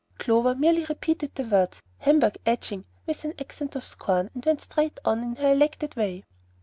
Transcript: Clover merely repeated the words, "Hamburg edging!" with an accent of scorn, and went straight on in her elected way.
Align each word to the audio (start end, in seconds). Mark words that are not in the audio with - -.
Clover 0.17 0.55
merely 0.55 0.83
repeated 0.85 1.35
the 1.35 1.43
words, 1.43 1.83
"Hamburg 1.99 2.39
edging!" 2.43 2.85
with 3.05 3.23
an 3.23 3.35
accent 3.37 3.75
of 3.75 3.85
scorn, 3.85 4.31
and 4.33 4.43
went 4.43 4.61
straight 4.61 4.99
on 5.05 5.21
in 5.21 5.35
her 5.35 5.51
elected 5.51 5.95
way. 5.95 6.23